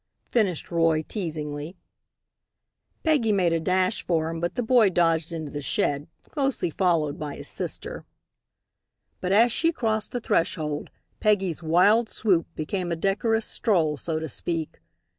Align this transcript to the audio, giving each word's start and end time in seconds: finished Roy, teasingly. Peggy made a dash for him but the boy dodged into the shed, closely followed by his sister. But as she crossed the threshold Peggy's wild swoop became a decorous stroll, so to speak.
finished 0.31 0.71
Roy, 0.71 1.03
teasingly. 1.03 1.77
Peggy 3.03 3.31
made 3.31 3.53
a 3.53 3.59
dash 3.59 4.03
for 4.03 4.31
him 4.31 4.39
but 4.39 4.55
the 4.55 4.63
boy 4.63 4.89
dodged 4.89 5.31
into 5.31 5.51
the 5.51 5.61
shed, 5.61 6.07
closely 6.31 6.71
followed 6.71 7.19
by 7.19 7.35
his 7.35 7.47
sister. 7.47 8.03
But 9.19 9.31
as 9.31 9.51
she 9.51 9.71
crossed 9.71 10.11
the 10.11 10.19
threshold 10.19 10.89
Peggy's 11.19 11.61
wild 11.61 12.09
swoop 12.09 12.47
became 12.55 12.91
a 12.91 12.95
decorous 12.95 13.45
stroll, 13.45 13.95
so 13.95 14.17
to 14.19 14.27
speak. 14.27 14.81